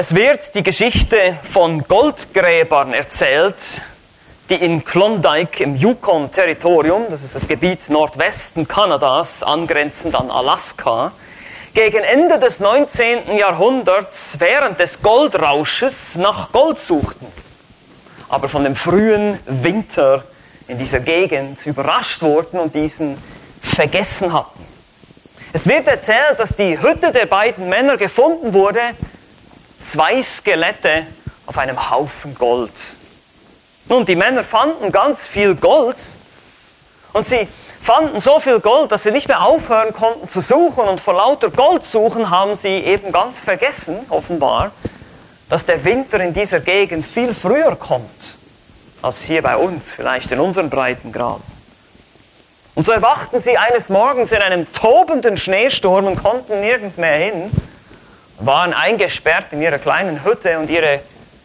[0.00, 3.82] Es wird die Geschichte von Goldgräbern erzählt,
[4.48, 11.10] die in Klondike im Yukon-Territorium, das ist das Gebiet Nordwesten Kanadas, angrenzend an Alaska,
[11.74, 13.36] gegen Ende des 19.
[13.36, 17.26] Jahrhunderts während des Goldrausches nach Gold suchten,
[18.28, 20.22] aber von dem frühen Winter
[20.68, 23.18] in dieser Gegend überrascht wurden und diesen
[23.62, 24.64] vergessen hatten.
[25.52, 28.94] Es wird erzählt, dass die Hütte der beiden Männer gefunden wurde
[29.84, 31.06] zwei Skelette
[31.46, 32.72] auf einem Haufen Gold.
[33.86, 35.96] Nun, die Männer fanden ganz viel Gold
[37.12, 37.48] und sie
[37.82, 41.50] fanden so viel Gold, dass sie nicht mehr aufhören konnten zu suchen und vor lauter
[41.50, 44.72] Gold suchen haben sie eben ganz vergessen, offenbar,
[45.48, 48.36] dass der Winter in dieser Gegend viel früher kommt
[49.00, 51.44] als hier bei uns, vielleicht in unseren Breitengraden.
[52.74, 57.50] Und so erwachten sie eines Morgens in einem tobenden Schneesturm und konnten nirgends mehr hin
[58.38, 61.00] waren eingesperrt in ihrer kleinen Hütte und ihre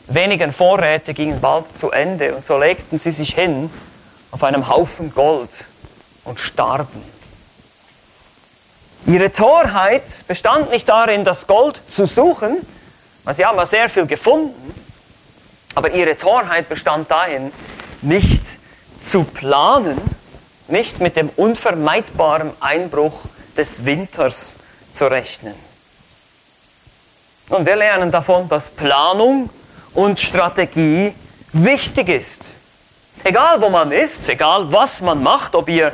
[0.07, 3.69] wenigen Vorräte gingen bald zu Ende und so legten sie sich hin
[4.31, 5.49] auf einem Haufen Gold
[6.23, 7.03] und starben.
[9.05, 12.65] Ihre Torheit bestand nicht darin, das Gold zu suchen,
[13.23, 14.73] weil sie haben ja sehr viel gefunden,
[15.75, 17.51] aber ihre Torheit bestand darin,
[18.01, 18.41] nicht
[19.01, 19.99] zu planen,
[20.67, 23.19] nicht mit dem unvermeidbaren Einbruch
[23.57, 24.55] des Winters
[24.93, 25.55] zu rechnen.
[27.53, 29.47] Und wir lernen davon, dass Planung
[29.93, 31.13] und Strategie
[31.51, 32.45] wichtig ist.
[33.23, 35.91] Egal wo man ist, egal was man macht, ob ihr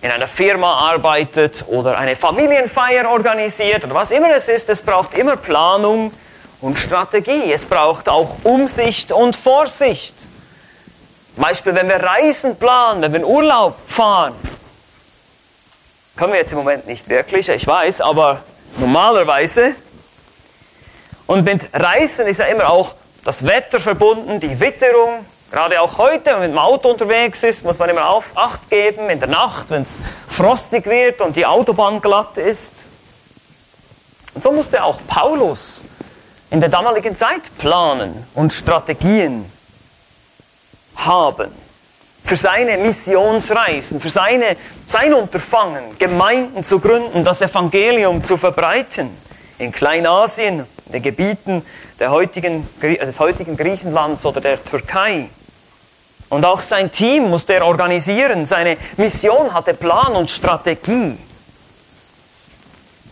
[0.00, 5.18] in einer Firma arbeitet oder eine Familienfeier organisiert oder was immer es ist, es braucht
[5.18, 6.12] immer Planung
[6.62, 7.52] und Strategie.
[7.52, 10.14] Es braucht auch Umsicht und Vorsicht.
[11.36, 14.34] Beispiel, wenn wir Reisen planen, wenn wir in Urlaub fahren.
[16.16, 18.40] Können wir jetzt im Moment nicht wirklich, ich weiß, aber
[18.78, 19.74] normalerweise
[21.26, 25.26] und mit Reisen ist ja immer auch das Wetter verbunden, die Witterung.
[25.50, 28.68] Gerade auch heute, wenn man mit dem Auto unterwegs ist, muss man immer auf Acht
[28.70, 32.84] geben in der Nacht, wenn es frostig wird und die Autobahn glatt ist.
[34.34, 35.84] Und so musste auch Paulus
[36.50, 39.50] in der damaligen Zeit planen und Strategien
[40.96, 41.52] haben
[42.24, 44.56] für seine Missionsreisen, für seine,
[44.88, 49.10] sein Unterfangen, Gemeinden zu gründen, das Evangelium zu verbreiten
[49.58, 51.62] in Kleinasien, in den Gebieten
[52.00, 55.28] heutigen, des heutigen Griechenlands oder der Türkei.
[56.28, 58.46] Und auch sein Team musste er organisieren.
[58.46, 61.18] Seine Mission hatte Plan und Strategie.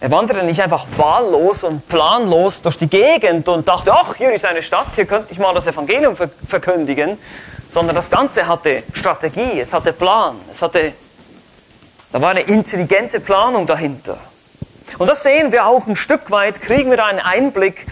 [0.00, 4.44] Er wanderte nicht einfach wahllos und planlos durch die Gegend und dachte, ach, hier ist
[4.44, 6.16] eine Stadt, hier könnte ich mal das Evangelium
[6.48, 7.16] verkündigen,
[7.70, 10.92] sondern das Ganze hatte Strategie, es hatte Plan, es hatte,
[12.12, 14.18] da war eine intelligente Planung dahinter.
[14.98, 17.86] Und das sehen wir auch ein Stück weit, kriegen wir einen Einblick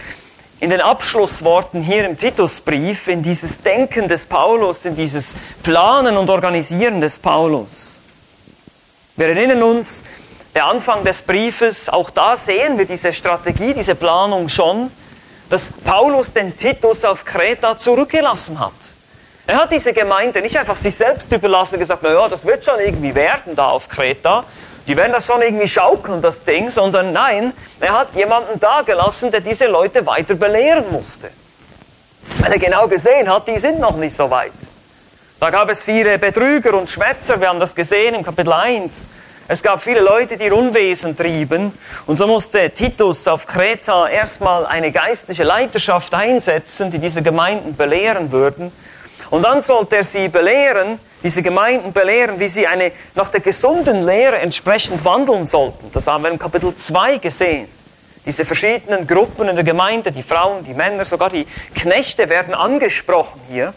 [0.59, 6.29] in den Abschlussworten hier im Titusbrief, in dieses Denken des Paulus, in dieses Planen und
[6.29, 7.99] Organisieren des Paulus.
[9.17, 10.03] Wir erinnern uns,
[10.55, 14.91] der Anfang des Briefes, auch da sehen wir diese Strategie, diese Planung schon,
[15.49, 18.71] dass Paulus den Titus auf Kreta zurückgelassen hat.
[19.45, 23.13] Er hat diese Gemeinde nicht einfach sich selbst überlassen gesagt, naja, das wird schon irgendwie
[23.13, 24.45] werden da auf Kreta,
[24.87, 29.31] die werden das schon irgendwie schaukeln, das Ding, sondern nein, er hat jemanden da gelassen,
[29.31, 31.29] der diese Leute weiter belehren musste.
[32.39, 34.51] Weil er genau gesehen hat, die sind noch nicht so weit.
[35.39, 39.07] Da gab es viele Betrüger und Schwätzer, wir haben das gesehen im Kapitel 1.
[39.47, 41.77] Es gab viele Leute, die Unwesen trieben.
[42.05, 48.31] Und so musste Titus auf Kreta erstmal eine geistliche Leiterschaft einsetzen, die diese Gemeinden belehren
[48.31, 48.71] würden.
[49.31, 54.05] Und dann sollte er sie belehren, diese Gemeinden belehren, wie sie eine, nach der gesunden
[54.05, 55.89] Lehre entsprechend wandeln sollten.
[55.93, 57.67] Das haben wir im Kapitel 2 gesehen.
[58.25, 63.39] Diese verschiedenen Gruppen in der Gemeinde, die Frauen, die Männer, sogar die Knechte werden angesprochen
[63.49, 63.73] hier.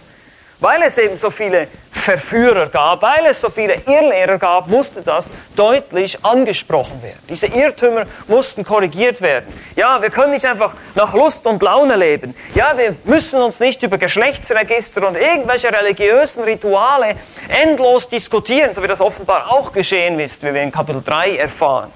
[0.58, 5.30] Weil es eben so viele Verführer gab, weil es so viele Irrlehrer gab, musste das
[5.54, 7.18] deutlich angesprochen werden.
[7.28, 9.52] Diese Irrtümer mussten korrigiert werden.
[9.74, 12.34] Ja, wir können nicht einfach nach Lust und Laune leben.
[12.54, 17.16] Ja, wir müssen uns nicht über Geschlechtsregister und irgendwelche religiösen Rituale
[17.48, 21.91] endlos diskutieren, so wie das offenbar auch geschehen ist, wie wir in Kapitel 3 erfahren.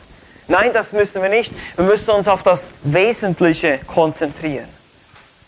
[0.49, 1.53] Nein, das müssen wir nicht.
[1.77, 4.69] Wir müssen uns auf das Wesentliche konzentrieren.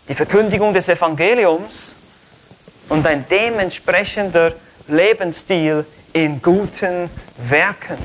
[0.08, 1.97] Die Verkündigung des Evangeliums
[2.88, 4.52] und ein dementsprechender
[4.88, 7.11] Lebensstil in guten
[7.49, 7.99] Werken.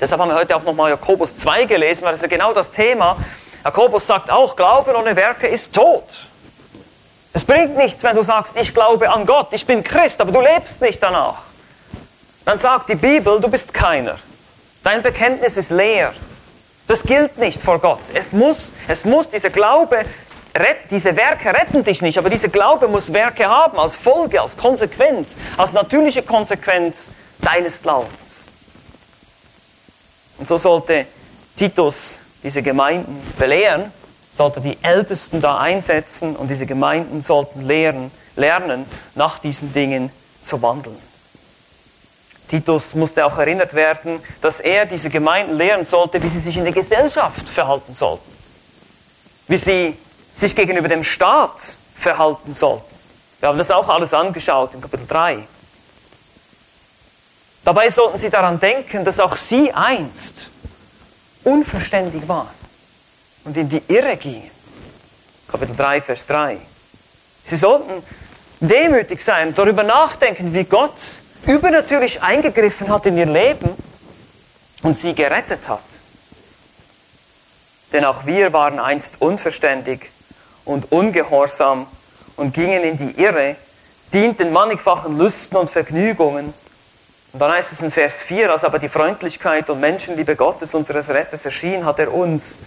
[0.00, 2.70] Deshalb haben wir heute auch nochmal Jakobus 2 gelesen, weil das ist ja genau das
[2.70, 3.16] Thema.
[3.64, 6.04] Jakobus sagt auch, Glauben ohne Werke ist tot.
[7.32, 10.40] Es bringt nichts, wenn du sagst, ich glaube an Gott, ich bin Christ, aber du
[10.40, 11.42] lebst nicht danach.
[12.44, 14.18] Dann sagt die Bibel, du bist keiner.
[14.82, 16.12] Dein Bekenntnis ist leer.
[16.86, 18.00] Das gilt nicht vor Gott.
[18.12, 20.04] Es muss, es muss, dieser Glaube
[20.90, 25.34] diese Werke retten dich nicht, aber dieser Glaube muss Werke haben als Folge, als Konsequenz,
[25.56, 27.10] als natürliche Konsequenz
[27.40, 28.12] deines Glaubens.
[30.38, 31.06] Und so sollte
[31.56, 33.92] Titus diese Gemeinden belehren,
[34.32, 40.10] sollte die Ältesten da einsetzen und diese Gemeinden sollten lehren, lernen, nach diesen Dingen
[40.42, 40.98] zu wandeln.
[42.48, 46.64] Titus musste auch erinnert werden, dass er diese Gemeinden lehren sollte, wie sie sich in
[46.64, 48.30] der Gesellschaft verhalten sollten,
[49.48, 49.96] wie sie
[50.36, 52.94] sich gegenüber dem Staat verhalten sollten.
[53.40, 55.46] Wir haben das auch alles angeschaut in Kapitel 3.
[57.64, 60.48] Dabei sollten sie daran denken, dass auch sie einst
[61.44, 62.48] unverständig waren
[63.44, 64.50] und in die Irre gingen.
[65.48, 66.58] Kapitel 3, Vers 3.
[67.44, 68.02] Sie sollten
[68.60, 73.70] demütig sein, darüber nachdenken, wie Gott übernatürlich eingegriffen hat in ihr Leben
[74.82, 75.80] und sie gerettet hat.
[77.92, 80.10] Denn auch wir waren einst unverständig
[80.64, 81.86] und ungehorsam
[82.36, 83.56] und gingen in die Irre,
[84.12, 86.54] dienten mannigfachen Lüsten und Vergnügungen.
[87.32, 91.08] Und dann heißt es in Vers 4, als aber die Freundlichkeit und Menschenliebe Gottes, unseres
[91.08, 92.58] Retters, erschien, hat er uns,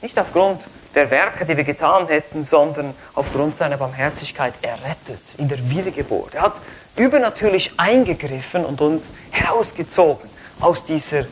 [0.00, 0.62] nicht aufgrund
[0.94, 6.34] der Werke, die wir getan hätten, sondern aufgrund seiner Barmherzigkeit errettet in der Wiedergeburt.
[6.34, 6.56] Er hat
[6.96, 10.28] übernatürlich eingegriffen und uns herausgezogen
[10.60, 11.24] aus dieser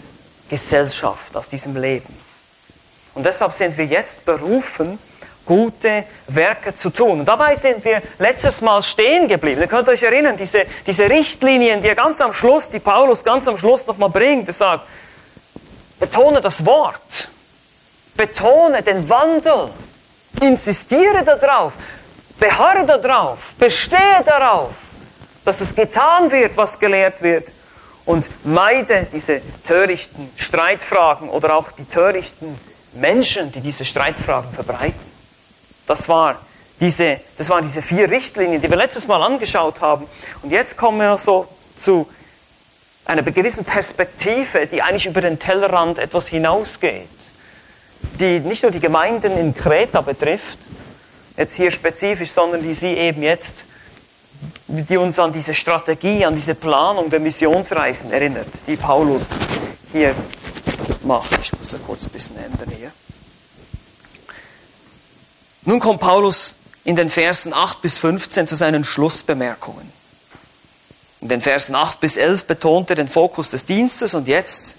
[0.48, 2.16] Gesellschaft, aus diesem Leben.
[3.14, 4.98] Und deshalb sind wir jetzt berufen,
[5.50, 7.18] gute Werke zu tun.
[7.18, 9.60] Und dabei sind wir letztes Mal stehen geblieben.
[9.60, 13.48] Ihr könnt euch erinnern, diese, diese Richtlinien, die er ganz am Schluss, die Paulus ganz
[13.48, 14.84] am Schluss nochmal bringt, er sagt,
[15.98, 17.28] betone das Wort,
[18.14, 19.70] betone den Wandel,
[20.40, 21.72] insistiere darauf,
[22.38, 24.70] beharre darauf, bestehe darauf,
[25.44, 27.48] dass es getan wird, was gelehrt wird
[28.04, 32.56] und meide diese törichten Streitfragen oder auch die törichten
[32.94, 35.09] Menschen, die diese Streitfragen verbreiten.
[35.90, 36.36] Das, war
[36.78, 40.06] diese, das waren diese vier Richtlinien, die wir letztes Mal angeschaut haben.
[40.40, 42.08] Und jetzt kommen wir so zu
[43.06, 47.08] einer gewissen Perspektive, die eigentlich über den Tellerrand etwas hinausgeht,
[48.20, 50.58] die nicht nur die Gemeinden in Kreta betrifft,
[51.36, 53.64] jetzt hier spezifisch, sondern die sie eben jetzt,
[54.68, 59.30] die uns an diese Strategie, an diese Planung der Missionsreisen erinnert, die Paulus
[59.90, 60.14] hier
[61.02, 61.36] macht.
[61.42, 62.92] Ich muss da kurz ein bisschen ändern hier.
[65.70, 69.88] Nun kommt Paulus in den Versen 8 bis 15 zu seinen Schlussbemerkungen.
[71.20, 74.74] In den Versen 8 bis 11 betont er den Fokus des Dienstes und jetzt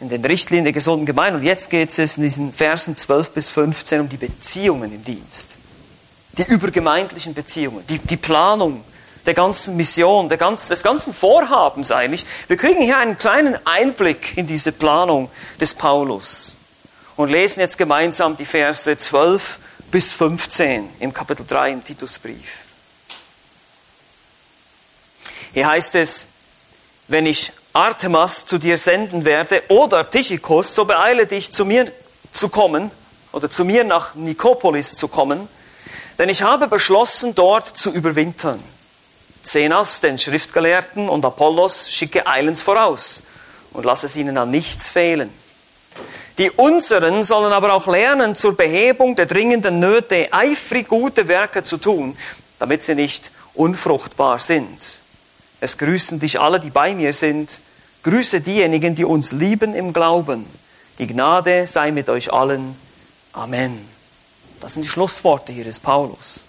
[0.00, 3.50] in den Richtlinien der gesunden Gemeinde und jetzt geht es in diesen Versen 12 bis
[3.50, 5.58] 15 um die Beziehungen im Dienst.
[6.38, 8.82] Die übergemeindlichen Beziehungen, die, die Planung
[9.26, 12.24] der ganzen Mission, der ganz, des ganzen Vorhabens eigentlich.
[12.48, 15.30] Wir kriegen hier einen kleinen Einblick in diese Planung
[15.60, 16.56] des Paulus
[17.16, 19.59] und lesen jetzt gemeinsam die Verse 12
[19.90, 22.58] bis 15 im Kapitel 3 im Titusbrief.
[25.52, 26.26] Hier heißt es,
[27.08, 31.92] wenn ich Artemas zu dir senden werde oder Tychikos, so beeile dich zu mir
[32.32, 32.90] zu kommen
[33.32, 35.48] oder zu mir nach Nikopolis zu kommen,
[36.18, 38.62] denn ich habe beschlossen, dort zu überwintern.
[39.42, 43.22] Zenas, den Schriftgelehrten, und Apollos schicke eilends voraus
[43.72, 45.32] und lass es ihnen an nichts fehlen.
[46.38, 51.76] Die unseren sollen aber auch lernen, zur Behebung der dringenden Nöte eifrig gute Werke zu
[51.76, 52.16] tun,
[52.58, 55.00] damit sie nicht unfruchtbar sind.
[55.60, 57.60] Es grüßen dich alle, die bei mir sind.
[58.02, 60.46] Grüße diejenigen, die uns lieben im Glauben.
[60.98, 62.74] Die Gnade sei mit euch allen.
[63.32, 63.86] Amen.
[64.60, 66.46] Das sind die Schlussworte hier des Paulus.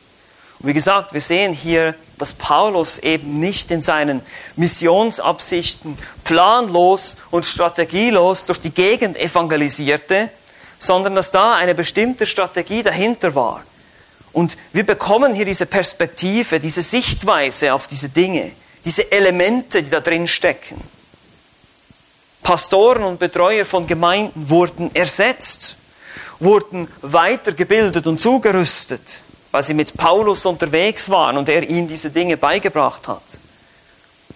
[0.59, 4.21] Und wie gesagt, wir sehen hier, dass Paulus eben nicht in seinen
[4.55, 10.29] Missionsabsichten planlos und strategielos durch die Gegend evangelisierte,
[10.77, 13.63] sondern dass da eine bestimmte Strategie dahinter war.
[14.33, 18.51] Und wir bekommen hier diese Perspektive, diese Sichtweise auf diese Dinge,
[18.85, 20.79] diese Elemente, die da drin stecken.
[22.43, 25.75] Pastoren und Betreuer von Gemeinden wurden ersetzt,
[26.39, 32.37] wurden weitergebildet und zugerüstet weil sie mit Paulus unterwegs waren und er ihnen diese Dinge
[32.37, 33.21] beigebracht hat.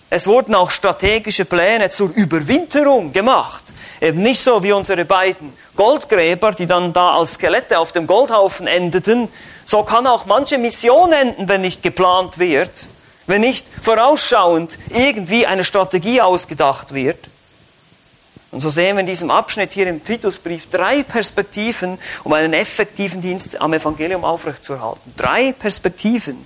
[0.09, 3.63] Es wurden auch strategische Pläne zur Überwinterung gemacht.
[3.99, 8.67] Eben nicht so wie unsere beiden Goldgräber, die dann da als Skelette auf dem Goldhaufen
[8.67, 9.29] endeten.
[9.65, 12.87] So kann auch manche Mission enden, wenn nicht geplant wird,
[13.25, 17.19] wenn nicht vorausschauend irgendwie eine Strategie ausgedacht wird.
[18.55, 23.19] Und so sehen wir in diesem Abschnitt hier im Titusbrief drei Perspektiven, um einen effektiven
[23.19, 25.13] Dienst am Evangelium aufrechtzuerhalten.
[25.17, 26.37] Drei Perspektiven,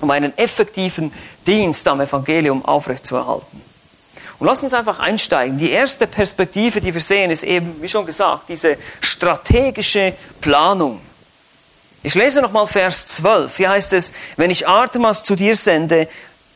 [0.00, 1.12] um einen effektiven
[1.46, 3.60] Dienst am Evangelium aufrechtzuerhalten.
[4.38, 5.58] Und lass uns einfach einsteigen.
[5.58, 10.98] Die erste Perspektive, die wir sehen, ist eben, wie schon gesagt, diese strategische Planung.
[12.02, 13.54] Ich lese nochmal Vers 12.
[13.58, 16.08] Hier heißt es, wenn ich Artemas zu dir sende,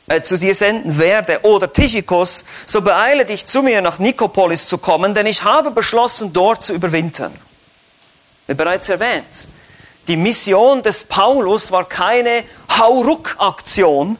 [0.09, 4.79] äh, zu dir senden werde oder Tychikos, so beeile dich zu mir nach Nikopolis zu
[4.79, 7.35] kommen, denn ich habe beschlossen, dort zu überwintern.
[8.47, 9.49] Wie bereits erwähnt,
[10.07, 12.45] die Mission des Paulus war keine
[12.79, 14.17] Hauruck-Aktion,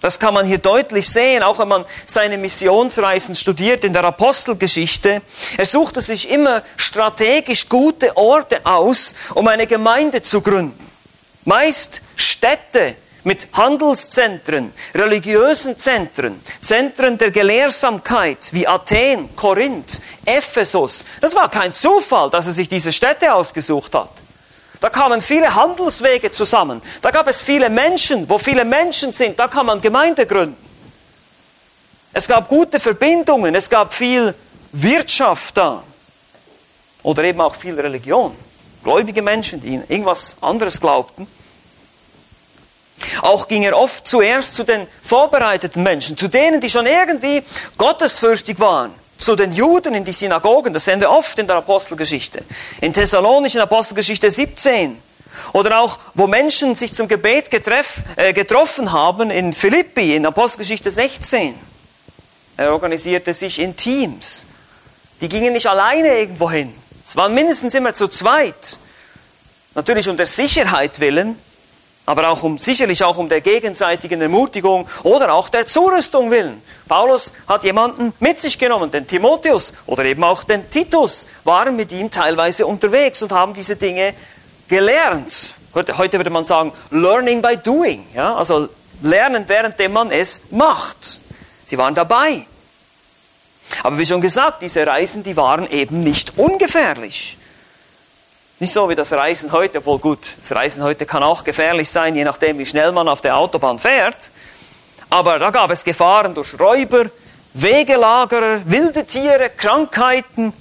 [0.00, 5.22] das kann man hier deutlich sehen, auch wenn man seine Missionsreisen studiert in der Apostelgeschichte.
[5.56, 10.88] Er suchte sich immer strategisch gute Orte aus, um eine Gemeinde zu gründen.
[11.44, 12.94] Meist Städte
[13.24, 21.04] mit Handelszentren, religiösen Zentren, Zentren der Gelehrsamkeit wie Athen, Korinth, Ephesus.
[21.20, 24.10] Das war kein Zufall, dass er sich diese Städte ausgesucht hat.
[24.80, 26.80] Da kamen viele Handelswege zusammen.
[27.02, 28.28] Da gab es viele Menschen.
[28.28, 30.56] Wo viele Menschen sind, da kann man Gemeinde gründen.
[32.12, 34.34] Es gab gute Verbindungen, es gab viel
[34.72, 35.82] Wirtschaft da.
[37.02, 38.34] Oder eben auch viel Religion.
[38.82, 41.26] Gläubige Menschen, die in irgendwas anderes glaubten.
[43.22, 47.42] Auch ging er oft zuerst zu den vorbereiteten Menschen, zu denen, die schon irgendwie
[47.76, 52.44] gottesfürchtig waren zu den Juden in die Synagogen, das sehen wir oft in der Apostelgeschichte.
[52.80, 54.96] In Thessalonischen Apostelgeschichte 17.
[55.52, 60.90] Oder auch, wo Menschen sich zum Gebet getreff, äh, getroffen haben in Philippi, in Apostelgeschichte
[60.90, 61.54] 16.
[62.56, 64.46] Er organisierte sich in Teams.
[65.20, 66.72] Die gingen nicht alleine irgendwo hin.
[67.04, 68.78] Es waren mindestens immer zu zweit.
[69.74, 71.36] Natürlich um der Sicherheit willen,
[72.08, 76.62] aber auch um, sicherlich auch um der gegenseitigen Ermutigung oder auch der Zurüstung willen.
[76.88, 81.92] Paulus hat jemanden mit sich genommen, den Timotheus oder eben auch den Titus, waren mit
[81.92, 84.14] ihm teilweise unterwegs und haben diese Dinge
[84.68, 85.52] gelernt.
[85.74, 88.34] Heute würde man sagen, learning by doing, ja?
[88.36, 88.70] also
[89.02, 91.20] lernen, währenddem man es macht.
[91.66, 92.46] Sie waren dabei.
[93.82, 97.37] Aber wie schon gesagt, diese Reisen, die waren eben nicht ungefährlich.
[98.60, 102.16] Nicht so wie das Reisen heute, obwohl gut, das Reisen heute kann auch gefährlich sein,
[102.16, 104.32] je nachdem, wie schnell man auf der Autobahn fährt.
[105.10, 107.04] Aber da gab es Gefahren durch Räuber,
[107.54, 110.52] Wegelagerer, wilde Tiere, Krankheiten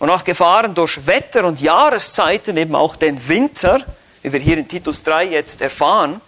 [0.00, 3.82] und auch Gefahren durch Wetter und Jahreszeiten, eben auch den Winter,
[4.22, 6.20] wie wir hier in Titus 3 jetzt erfahren.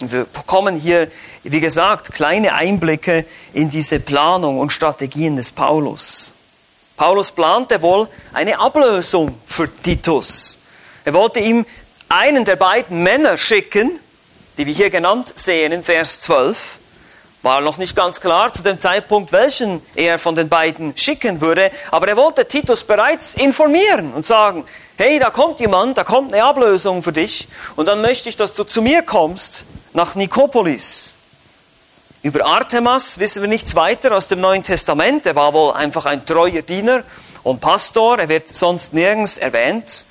[0.00, 1.08] Und wir bekommen hier,
[1.44, 6.32] wie gesagt, kleine Einblicke in diese Planung und Strategien des Paulus.
[6.98, 10.58] Paulus plante wohl eine Ablösung für Titus.
[11.04, 11.64] Er wollte ihm
[12.08, 14.00] einen der beiden Männer schicken,
[14.58, 16.56] die wir hier genannt sehen in Vers 12.
[17.42, 21.70] War noch nicht ganz klar zu dem Zeitpunkt, welchen er von den beiden schicken würde,
[21.92, 24.64] aber er wollte Titus bereits informieren und sagen,
[24.96, 28.54] hey, da kommt jemand, da kommt eine Ablösung für dich und dann möchte ich, dass
[28.54, 31.14] du zu mir kommst nach Nikopolis.
[32.20, 35.24] Über Artemas wissen wir nichts weiter aus dem Neuen Testament.
[35.24, 37.04] Er war wohl einfach ein treuer Diener
[37.44, 38.18] und Pastor.
[38.18, 40.04] Er wird sonst nirgends erwähnt.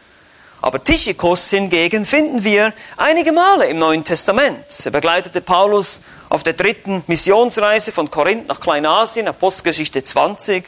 [0.61, 4.63] Aber Tychicus hingegen finden wir einige Male im Neuen Testament.
[4.85, 5.99] Er begleitete Paulus
[6.29, 10.63] auf der dritten Missionsreise von Korinth nach Kleinasien, Apostelgeschichte 20.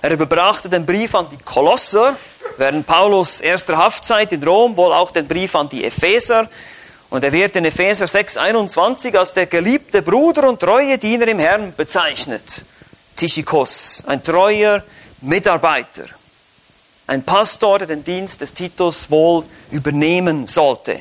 [0.00, 2.16] Er überbrachte den Brief an die Kolosser,
[2.56, 6.48] während Paulus erster Haftzeit in Rom wohl auch den Brief an die Epheser
[7.10, 11.74] und er wird in Epheser 6,21 als der geliebte Bruder und treue Diener im Herrn
[11.76, 12.64] bezeichnet.
[13.16, 14.82] Tychikos, ein treuer
[15.20, 16.04] Mitarbeiter.
[17.08, 21.00] Ein Pastor, der den Dienst des Titus wohl übernehmen sollte,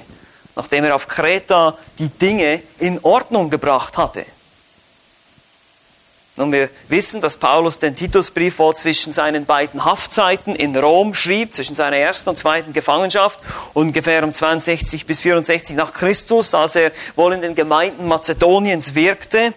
[0.56, 4.26] nachdem er auf Kreta die Dinge in Ordnung gebracht hatte.
[6.40, 11.54] Und wir wissen, dass Paulus den Titusbrief wohl zwischen seinen beiden Haftzeiten in Rom schrieb,
[11.54, 13.42] zwischen seiner ersten und zweiten Gefangenschaft,
[13.74, 19.54] ungefähr um 62 bis 64 nach Christus, als er wohl in den Gemeinden Mazedoniens wirkte.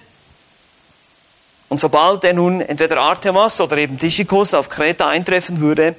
[1.68, 5.94] Und sobald er nun entweder Artemas oder eben Tychicus auf Kreta eintreffen würde,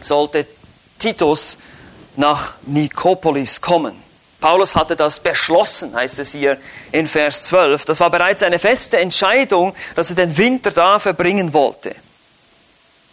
[0.00, 0.46] sollte
[0.98, 1.58] Titus
[2.16, 3.94] nach Nikopolis kommen.
[4.42, 6.58] Paulus hatte das beschlossen, heißt es hier
[6.90, 7.84] in Vers 12.
[7.84, 11.94] Das war bereits eine feste Entscheidung, dass er den Winter da verbringen wollte.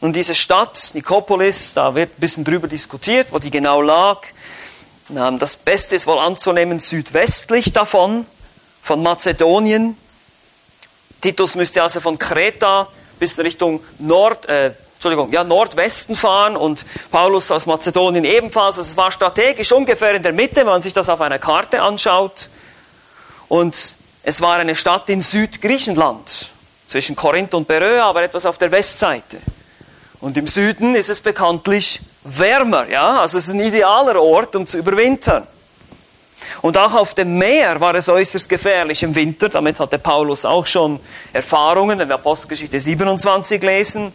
[0.02, 4.22] Und diese Stadt, Nikopolis, da wird ein bisschen drüber diskutiert, wo die genau lag.
[5.08, 8.26] Das Beste ist wohl anzunehmen südwestlich davon,
[8.82, 9.96] von Mazedonien.
[11.22, 12.88] Titus müsste also von Kreta
[13.20, 18.78] bis Richtung Nord, äh, Entschuldigung, ja, Nordwesten fahren und Paulus aus Mazedonien ebenfalls.
[18.78, 21.82] Also es war strategisch ungefähr in der Mitte, wenn man sich das auf einer Karte
[21.82, 22.50] anschaut.
[23.48, 26.50] Und es war eine Stadt in Südgriechenland,
[26.86, 29.38] zwischen Korinth und Beröa, aber etwas auf der Westseite.
[30.20, 34.68] Und im Süden ist es bekanntlich wärmer, ja, also es ist ein idealer Ort, um
[34.68, 35.48] zu überwintern.
[36.62, 40.66] Und auch auf dem Meer war es äußerst gefährlich im Winter, damit hatte Paulus auch
[40.66, 41.00] schon
[41.32, 44.12] Erfahrungen, wenn wir Apostelgeschichte 27 lesen.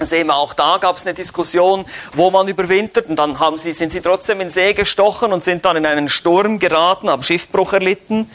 [0.00, 1.84] Sehen wir auch da gab es eine Diskussion,
[2.14, 5.64] wo man überwintert und dann haben sie, sind sie trotzdem in See gestochen und sind
[5.64, 8.30] dann in einen Sturm geraten, haben Schiffbruch erlitten.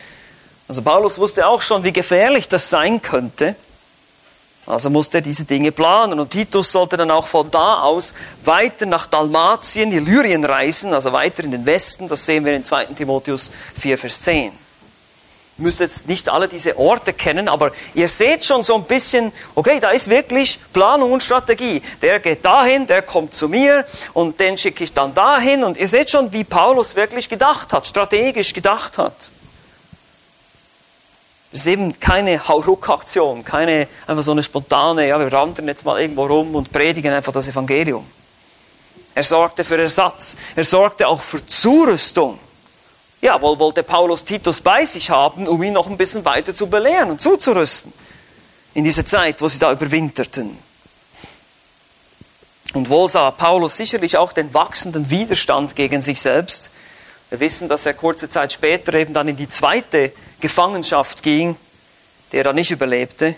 [0.68, 3.56] Also Paulus wusste auch schon, wie gefährlich das sein könnte.
[4.66, 8.86] Also musste er diese Dinge planen und Titus sollte dann auch von da aus weiter
[8.86, 12.10] nach Dalmatien, Illyrien reisen, also weiter in den Westen.
[12.10, 12.88] Das sehen wir in 2.
[12.88, 14.67] Timotheus 4, Vers 10
[15.58, 19.80] müsst jetzt nicht alle diese Orte kennen, aber ihr seht schon so ein bisschen, okay,
[19.80, 21.82] da ist wirklich Planung und Strategie.
[22.02, 25.88] Der geht dahin, der kommt zu mir und den schicke ich dann dahin und ihr
[25.88, 29.32] seht schon, wie Paulus wirklich gedacht hat, strategisch gedacht hat.
[31.52, 36.00] Es ist eben keine Hauruck-Aktion, keine einfach so eine spontane, ja, wir wandern jetzt mal
[36.00, 38.06] irgendwo rum und predigen einfach das Evangelium.
[39.16, 42.38] Er sorgte für Ersatz, er sorgte auch für Zurüstung.
[43.22, 46.68] Ja, wohl wollte Paulus Titus bei sich haben, um ihn noch ein bisschen weiter zu
[46.68, 47.92] belehren und zuzurüsten.
[48.74, 50.56] In dieser Zeit, wo sie da überwinterten.
[52.74, 56.70] Und wohl sah Paulus sicherlich auch den wachsenden Widerstand gegen sich selbst.
[57.30, 61.56] Wir wissen, dass er kurze Zeit später eben dann in die zweite Gefangenschaft ging,
[62.32, 63.36] der er nicht überlebte.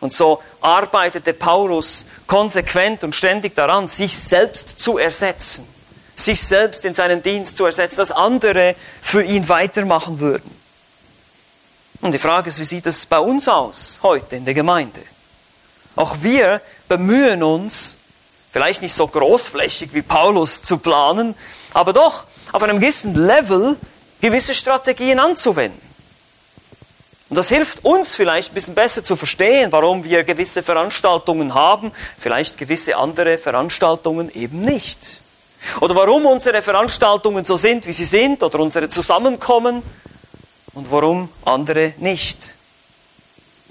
[0.00, 5.73] Und so arbeitete Paulus konsequent und ständig daran, sich selbst zu ersetzen
[6.16, 10.50] sich selbst in seinen Dienst zu ersetzen, dass andere für ihn weitermachen würden.
[12.00, 15.00] Und die Frage ist, wie sieht es bei uns aus heute in der Gemeinde?
[15.96, 17.96] Auch wir bemühen uns,
[18.52, 21.34] vielleicht nicht so großflächig wie Paulus zu planen,
[21.72, 23.76] aber doch auf einem gewissen Level
[24.20, 25.80] gewisse Strategien anzuwenden.
[27.30, 31.90] Und das hilft uns vielleicht ein bisschen besser zu verstehen, warum wir gewisse Veranstaltungen haben,
[32.18, 35.20] vielleicht gewisse andere Veranstaltungen eben nicht.
[35.80, 39.82] Oder warum unsere Veranstaltungen so sind, wie sie sind, oder unsere Zusammenkommen
[40.74, 42.54] und warum andere nicht.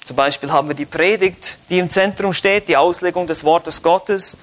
[0.03, 4.37] Zum Beispiel haben wir die Predigt, die im Zentrum steht, die Auslegung des Wortes Gottes.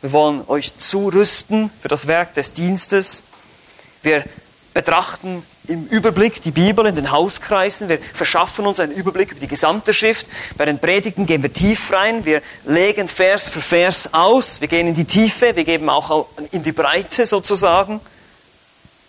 [0.00, 3.24] Wir wollen euch zurüsten für das Werk des Dienstes.
[4.02, 4.24] Wir
[4.72, 7.88] betrachten im Überblick die Bibel in den Hauskreisen.
[7.88, 10.28] Wir verschaffen uns einen Überblick über die gesamte Schrift.
[10.56, 12.24] Bei den Predigten gehen wir tief rein.
[12.24, 14.60] Wir legen Vers für Vers aus.
[14.60, 15.54] Wir gehen in die Tiefe.
[15.54, 18.00] Wir geben auch in die Breite sozusagen.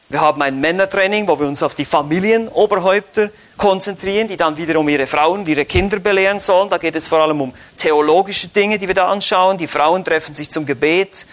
[0.09, 5.05] Wir haben ein Männertraining, wo wir uns auf die Familienoberhäupter konzentrieren, die dann wiederum ihre
[5.07, 6.69] Frauen, ihre Kinder belehren sollen.
[6.69, 9.57] Da geht es vor allem um theologische Dinge, die wir da anschauen.
[9.57, 11.25] Die Frauen treffen sich zum Gebet.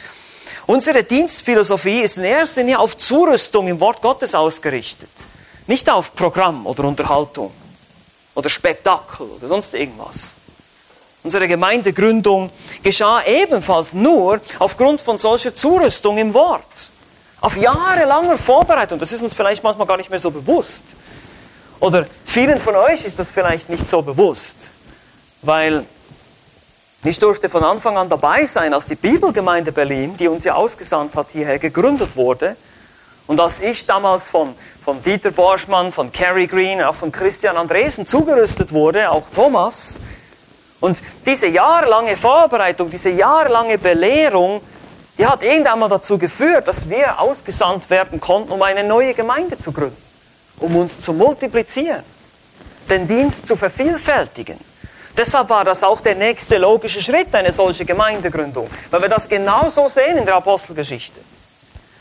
[0.66, 5.08] Unsere Dienstphilosophie ist in erster Linie auf Zurüstung im Wort Gottes ausgerichtet.
[5.68, 7.52] Nicht auf Programm oder Unterhaltung
[8.34, 10.34] oder Spektakel oder sonst irgendwas.
[11.22, 12.50] Unsere Gemeindegründung
[12.82, 16.90] geschah ebenfalls nur aufgrund von solcher Zurüstung im Wort.
[17.40, 18.98] Auf jahrelanger Vorbereitung.
[18.98, 20.82] Das ist uns vielleicht manchmal gar nicht mehr so bewusst.
[21.78, 24.70] Oder vielen von euch ist das vielleicht nicht so bewusst,
[25.42, 25.84] weil
[27.04, 31.14] ich durfte von Anfang an dabei sein, als die Bibelgemeinde Berlin, die uns ja ausgesandt
[31.14, 32.56] hat, hierher gegründet wurde.
[33.26, 34.54] Und als ich damals von,
[34.84, 39.98] von Dieter Borschmann, von Carrie Green, auch von Christian Andresen zugerüstet wurde, auch Thomas.
[40.80, 44.60] Und diese jahrelange Vorbereitung, diese jahrelange Belehrung,
[45.18, 49.58] die hat irgendwann mal dazu geführt, dass wir ausgesandt werden konnten, um eine neue Gemeinde
[49.58, 49.96] zu gründen,
[50.58, 52.02] um uns zu multiplizieren,
[52.90, 54.58] den Dienst zu vervielfältigen.
[55.16, 59.88] Deshalb war das auch der nächste logische Schritt, eine solche Gemeindegründung, weil wir das genauso
[59.88, 61.20] sehen in der Apostelgeschichte.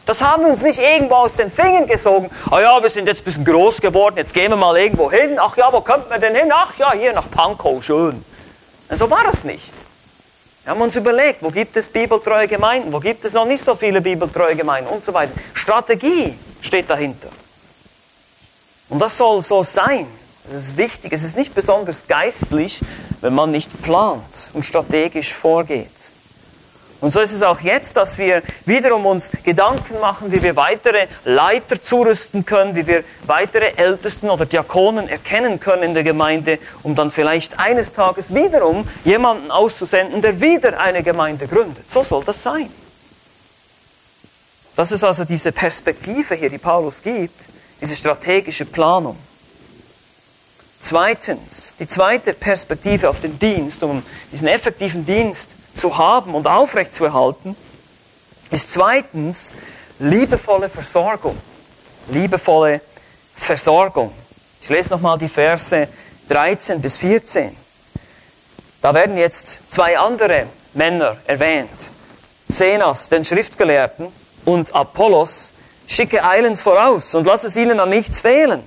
[0.06, 2.30] Das haben wir uns nicht irgendwo aus den Fingern gesogen.
[2.52, 5.38] Ah ja, wir sind jetzt ein bisschen groß geworden, jetzt gehen wir mal irgendwo hin.
[5.40, 6.52] Ach ja, wo kommt man denn hin?
[6.54, 8.24] Ach ja, hier nach Pankow, schön.
[8.92, 9.74] So war das nicht.
[10.64, 13.76] Wir haben uns überlegt, wo gibt es bibeltreue Gemeinden, wo gibt es noch nicht so
[13.76, 15.32] viele bibeltreue Gemeinden und so weiter.
[15.54, 17.30] Strategie steht dahinter.
[18.90, 20.08] Und das soll so sein.
[20.50, 22.82] Es ist wichtig, es ist nicht besonders geistlich,
[23.22, 25.90] wenn man nicht plant und strategisch vorgeht.
[27.02, 31.08] Und so ist es auch jetzt, dass wir wiederum uns Gedanken machen, wie wir weitere
[31.24, 36.96] Leiter zurüsten können, wie wir weitere Ältesten oder Diakonen erkennen können in der Gemeinde, um
[36.96, 41.92] dann vielleicht eines Tages wiederum jemanden auszusenden, der wieder eine Gemeinde gründet.
[41.92, 42.72] So soll das sein.
[44.76, 47.40] Das ist also diese Perspektive hier, die Paulus gibt,
[47.82, 49.18] diese strategische Planung.
[50.86, 57.56] Zweitens, die zweite Perspektive auf den Dienst, um diesen effektiven Dienst zu haben und aufrechtzuerhalten,
[58.52, 59.52] ist zweitens
[59.98, 61.36] liebevolle Versorgung.
[62.10, 62.82] Liebevolle
[63.36, 64.14] Versorgung.
[64.62, 65.88] Ich lese nochmal die Verse
[66.30, 67.58] 13 bis 14.
[68.80, 70.46] Da werden jetzt zwei andere
[70.76, 71.90] Männer erwähnt.
[72.48, 74.10] Zenas, den Schriftgelehrten,
[74.46, 75.52] und Apollos,
[75.88, 78.62] schicke eilends voraus und lass es ihnen an nichts fehlen.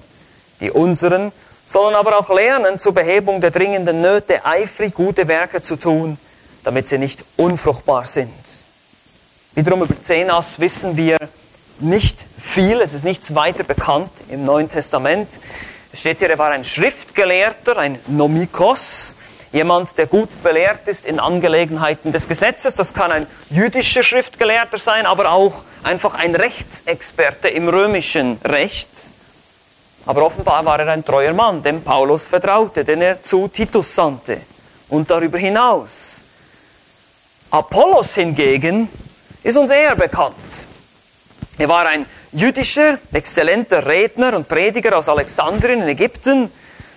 [0.58, 1.30] Die unseren
[1.68, 6.18] sollen aber auch lernen, zur Behebung der dringenden Nöte eifrig gute Werke zu tun,
[6.64, 8.32] damit sie nicht unfruchtbar sind.
[9.54, 11.18] Wiederum über Zenas wissen wir
[11.78, 15.28] nicht viel, es ist nichts weiter bekannt im Neuen Testament.
[15.92, 19.14] Es steht hier, er war ein Schriftgelehrter, ein Nomikos,
[19.52, 22.76] jemand, der gut belehrt ist in Angelegenheiten des Gesetzes.
[22.76, 28.88] Das kann ein jüdischer Schriftgelehrter sein, aber auch einfach ein Rechtsexperte im römischen Recht.
[30.08, 34.40] Aber offenbar war er ein treuer Mann, dem Paulus vertraute, den er zu Titus sandte.
[34.88, 36.22] Und darüber hinaus.
[37.50, 38.88] Apollos hingegen
[39.42, 40.66] ist uns eher bekannt.
[41.58, 46.50] Er war ein jüdischer, exzellenter Redner und Prediger aus Alexandrien in Ägypten.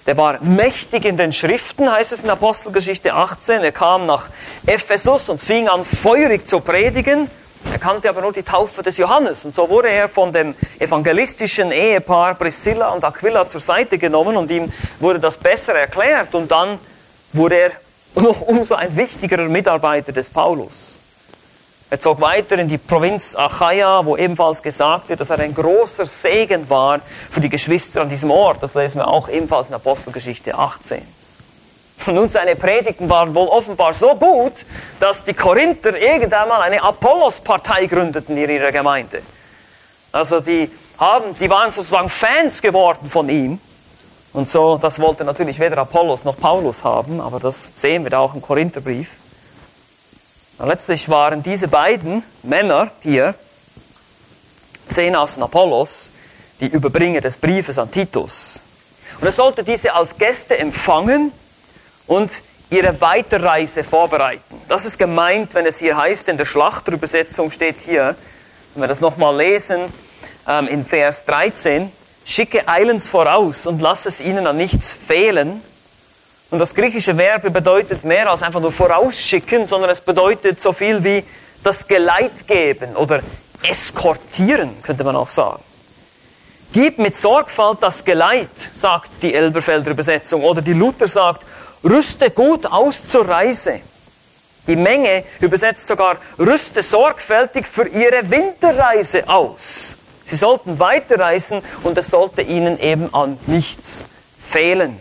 [0.05, 3.61] Der war mächtig in den Schriften, heißt es in Apostelgeschichte 18.
[3.61, 4.27] Er kam nach
[4.65, 7.29] Ephesus und fing an, feurig zu predigen.
[7.71, 9.45] Er kannte aber nur die Taufe des Johannes.
[9.45, 14.49] Und so wurde er von dem evangelistischen Ehepaar Priscilla und Aquila zur Seite genommen und
[14.51, 16.33] ihm wurde das besser erklärt.
[16.33, 16.79] Und dann
[17.33, 17.71] wurde er
[18.15, 20.93] noch umso ein wichtigerer Mitarbeiter des Paulus.
[21.89, 26.05] Er zog weiter in die Provinz Achaia, wo ebenfalls gesagt wird, dass er ein großer
[26.05, 28.63] Segen war für die Geschwister an diesem Ort.
[28.63, 31.20] Das lesen wir auch ebenfalls in Apostelgeschichte 18.
[32.05, 34.65] Und seine Predigten waren wohl offenbar so gut,
[34.99, 39.21] dass die Korinther irgendwann mal eine Apollos-Partei gründeten in ihrer Gemeinde.
[40.11, 43.59] Also die, haben, die waren sozusagen Fans geworden von ihm.
[44.33, 48.19] Und so, das wollte natürlich weder Apollos noch Paulus haben, aber das sehen wir da
[48.19, 49.09] auch im Korintherbrief.
[50.57, 53.35] Und letztlich waren diese beiden Männer hier,
[54.87, 56.11] Zenas und Apollos,
[56.59, 58.61] die Überbringer des Briefes an Titus.
[59.19, 61.31] Und er sollte diese als Gäste empfangen
[62.11, 64.61] und ihre Weiterreise vorbereiten.
[64.67, 68.15] Das ist gemeint, wenn es hier heißt, in der Schlachterübersetzung steht hier,
[68.73, 69.81] wenn wir das nochmal lesen,
[70.45, 71.89] ähm, in Vers 13,
[72.25, 75.61] schicke eilends voraus und lass es ihnen an nichts fehlen,
[76.49, 81.01] und das griechische Verb bedeutet mehr als einfach nur vorausschicken, sondern es bedeutet so viel
[81.01, 81.23] wie
[81.63, 83.21] das Geleit geben oder
[83.63, 85.63] eskortieren, könnte man auch sagen.
[86.73, 90.41] Gib mit Sorgfalt das Geleit, sagt die Elberfelder Übersetzung.
[90.43, 91.43] Oder die Luther sagt,
[91.83, 93.81] rüste gut aus zur Reise.
[94.67, 99.95] Die Menge übersetzt sogar, rüste sorgfältig für ihre Winterreise aus.
[100.25, 104.05] Sie sollten weiterreisen und es sollte ihnen eben an nichts
[104.47, 104.97] fehlen.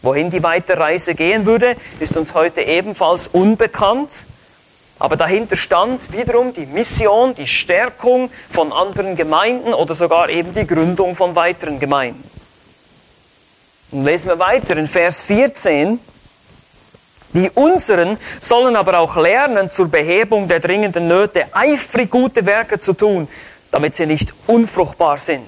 [0.00, 4.26] Wohin die Weiterreise gehen würde, ist uns heute ebenfalls unbekannt.
[4.98, 10.66] Aber dahinter stand wiederum die Mission, die Stärkung von anderen Gemeinden oder sogar eben die
[10.66, 12.37] Gründung von weiteren Gemeinden.
[13.90, 15.98] Und lesen wir weiter in Vers 14.
[17.32, 22.92] Die unseren sollen aber auch lernen, zur Behebung der dringenden Nöte eifrig gute Werke zu
[22.92, 23.28] tun,
[23.70, 25.46] damit sie nicht unfruchtbar sind.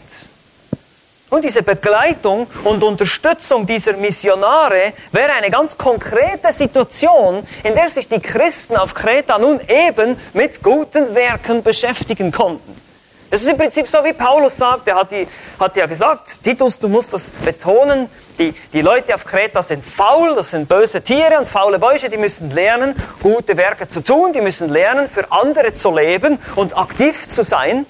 [1.30, 8.08] Und diese Begleitung und Unterstützung dieser Missionare wäre eine ganz konkrete Situation, in der sich
[8.08, 12.79] die Christen auf Kreta nun eben mit guten Werken beschäftigen konnten.
[13.32, 16.80] Es ist im Prinzip so, wie Paulus sagt, er hat, die, hat ja gesagt, Titus,
[16.80, 18.08] du musst das betonen,
[18.40, 22.16] die, die Leute auf Kreta sind faul, das sind böse Tiere und faule Bäuche, die
[22.16, 27.28] müssen lernen, gute Werke zu tun, die müssen lernen, für andere zu leben und aktiv
[27.28, 27.86] zu sein.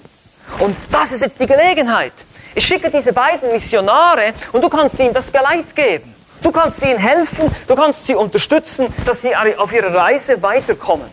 [0.59, 2.13] Und das ist jetzt die Gelegenheit.
[2.55, 6.15] Ich schicke diese beiden Missionare und du kannst ihnen das Geleit geben.
[6.43, 11.09] Du kannst ihnen helfen, du kannst sie unterstützen, dass sie auf ihrer Reise weiterkommen,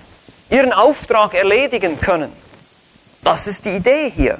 [0.49, 2.33] ihren Auftrag erledigen können.
[3.27, 4.39] Das ist die Idee hier.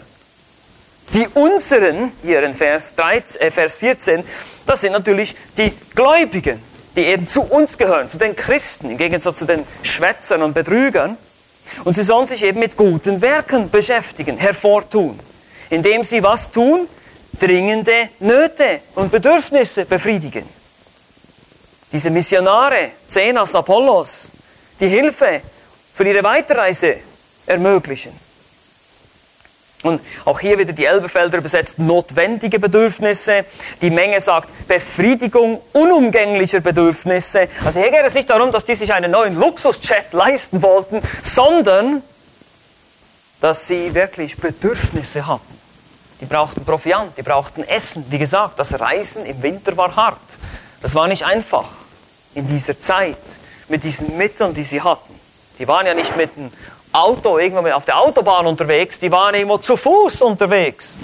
[1.14, 4.24] Die unseren, hier in Vers, 13, äh Vers 14,
[4.66, 6.64] das sind natürlich die Gläubigen,
[6.96, 11.18] die eben zu uns gehören, zu den Christen, im Gegensatz zu den Schwätzern und Betrügern.
[11.84, 15.20] Und sie sollen sich eben mit guten Werken beschäftigen, hervortun
[15.70, 16.88] indem sie was tun?
[17.38, 20.46] Dringende Nöte und Bedürfnisse befriedigen.
[21.92, 24.32] Diese Missionare, Zenas, Apollos,
[24.80, 25.42] die Hilfe
[25.94, 27.00] für ihre Weiterreise
[27.46, 28.27] ermöglichen.
[29.84, 33.46] Und auch hier wieder die Elberfelder übersetzt notwendige Bedürfnisse.
[33.82, 37.48] Die Menge sagt Befriedigung unumgänglicher Bedürfnisse.
[37.64, 42.02] Also hier geht es nicht darum, dass die sich einen neuen Luxusjet leisten wollten, sondern
[43.40, 45.58] dass sie wirklich Bedürfnisse hatten.
[46.22, 48.06] Die brauchten Proviant, die brauchten Essen.
[48.10, 50.18] Wie gesagt, das Reisen im Winter war hart.
[50.82, 51.66] Das war nicht einfach
[52.34, 53.18] in dieser Zeit
[53.68, 55.14] mit diesen Mitteln, die sie hatten.
[55.60, 56.52] Die waren ja nicht mit dem
[56.98, 60.98] Auto irgendwo auf der Autobahn unterwegs, die waren irgendwo zu Fuß unterwegs.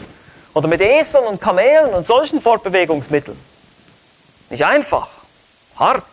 [0.53, 3.37] Oder mit Eseln und Kamelen und solchen Fortbewegungsmitteln.
[4.49, 5.07] Nicht einfach,
[5.77, 6.03] hart.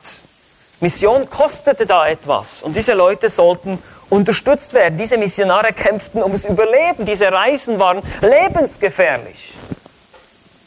[0.80, 4.96] Mission kostete da etwas und diese Leute sollten unterstützt werden.
[4.96, 7.04] Diese Missionare kämpften ums Überleben.
[7.04, 9.54] Diese Reisen waren lebensgefährlich.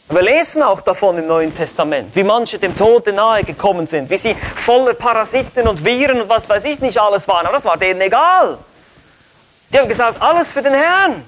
[0.08, 4.18] Wir lesen auch davon im Neuen Testament, wie manche dem Tode nahe gekommen sind, wie
[4.18, 7.78] sie voller Parasiten und Viren und was weiß ich nicht alles waren, aber das war
[7.78, 8.58] denen egal.
[9.74, 11.24] Die haben gesagt, alles für den Herrn.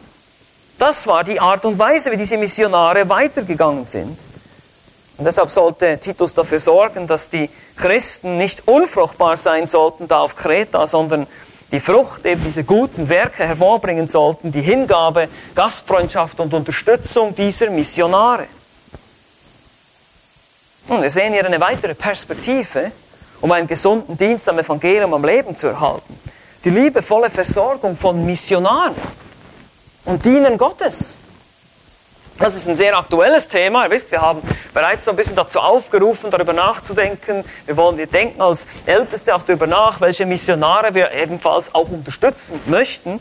[0.79, 4.17] Das war die Art und Weise, wie diese Missionare weitergegangen sind.
[5.17, 10.37] Und deshalb sollte Titus dafür sorgen, dass die Christen nicht unfruchtbar sein sollten da auf
[10.37, 11.27] Kreta, sondern
[11.73, 18.47] die Frucht eben diese guten Werke hervorbringen sollten, die Hingabe, Gastfreundschaft und Unterstützung dieser Missionare.
[20.87, 22.93] Und wir sehen hier eine weitere Perspektive,
[23.41, 26.17] um einen gesunden Dienst am Evangelium am Leben zu erhalten.
[26.67, 28.97] Die liebevolle Versorgung von Missionaren
[30.05, 31.17] und Dienen Gottes.
[32.39, 33.85] Das ist ein sehr aktuelles Thema.
[33.85, 34.43] Ihr wisst, wir haben
[34.75, 37.45] bereits so ein bisschen dazu aufgerufen, darüber nachzudenken.
[37.67, 42.59] Wir wollen, wir denken als Älteste auch darüber nach, welche Missionare wir ebenfalls auch unterstützen
[42.67, 43.21] möchten.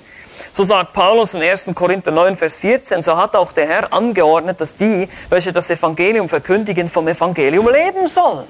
[0.51, 1.69] So sagt Paulus in 1.
[1.75, 6.29] Korinther 9, Vers 14, so hat auch der Herr angeordnet, dass die, welche das Evangelium
[6.29, 8.47] verkündigen, vom Evangelium leben sollen.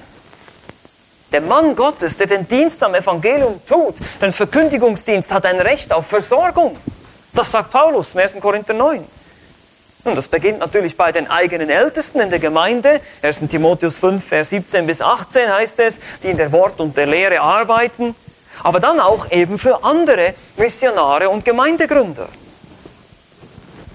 [1.36, 6.08] Der Mann Gottes, der den Dienst am Evangelium tut, den Verkündigungsdienst, hat ein Recht auf
[6.08, 6.78] Versorgung.
[7.34, 8.39] Das sagt Paulus im 1.
[8.39, 9.04] Korinther 9.
[10.06, 13.02] Und das beginnt natürlich bei den eigenen Ältesten in der Gemeinde.
[13.21, 13.50] 1.
[13.50, 17.41] Timotheus 5, Vers 17 bis 18 heißt es, die in der Wort und der Lehre
[17.41, 18.15] arbeiten.
[18.63, 22.30] Aber dann auch eben für andere Missionare und Gemeindegründer.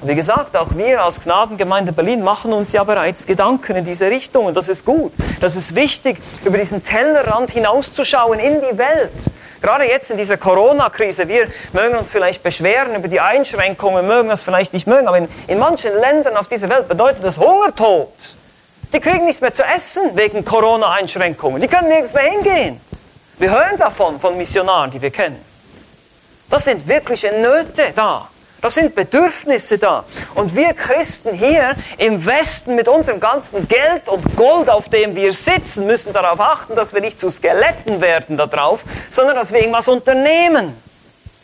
[0.02, 4.46] Wie gesagt, auch wir als Gnadengemeinde Berlin machen uns ja bereits Gedanken in diese Richtung
[4.46, 5.12] und das ist gut.
[5.40, 9.12] Das ist wichtig, über diesen Tellerrand hinauszuschauen in die Welt
[9.60, 14.42] Gerade jetzt in dieser Corona-Krise, wir mögen uns vielleicht beschweren über die Einschränkungen, mögen das
[14.42, 18.08] vielleicht nicht mögen, aber in, in manchen Ländern auf dieser Welt bedeutet das Hungertod.
[18.92, 21.60] Die kriegen nichts mehr zu essen wegen Corona-Einschränkungen.
[21.60, 22.80] Die können nirgends mehr hingehen.
[23.38, 25.44] Wir hören davon, von Missionaren, die wir kennen.
[26.48, 28.28] Das sind wirkliche Nöte da.
[28.60, 30.04] Da sind Bedürfnisse da.
[30.34, 35.32] Und wir Christen hier im Westen mit unserem ganzen Geld und Gold, auf dem wir
[35.32, 39.88] sitzen, müssen darauf achten, dass wir nicht zu Skeletten werden darauf, sondern dass wir irgendwas
[39.88, 40.76] unternehmen.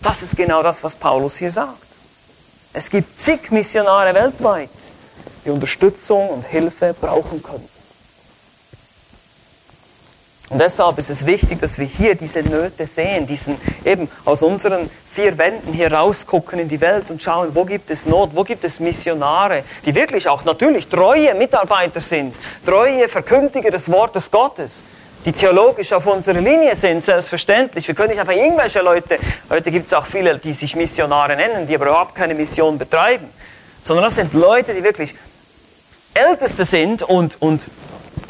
[0.02, 1.86] Das ist genau das, was Paulus hier sagt.
[2.72, 4.68] Es gibt zig Missionare weltweit,
[5.44, 7.75] die Unterstützung und Hilfe brauchen können.
[10.48, 14.88] Und deshalb ist es wichtig, dass wir hier diese Nöte sehen, diesen eben aus unseren
[15.12, 18.62] vier Wänden hier rausgucken in die Welt und schauen, wo gibt es Not, wo gibt
[18.62, 24.84] es Missionare, die wirklich auch natürlich treue Mitarbeiter sind, treue Verkündiger des Wortes Gottes,
[25.24, 27.88] die theologisch auf unserer Linie sind, selbstverständlich.
[27.88, 29.18] Wir können nicht einfach irgendwelche Leute,
[29.50, 33.28] heute gibt es auch viele, die sich Missionare nennen, die aber überhaupt keine Mission betreiben,
[33.82, 35.12] sondern das sind Leute, die wirklich
[36.14, 37.62] Älteste sind und, und